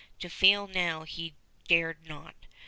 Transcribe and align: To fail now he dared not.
To 0.21 0.29
fail 0.31 0.65
now 0.65 1.03
he 1.03 1.35
dared 1.67 2.07
not. 2.07 2.47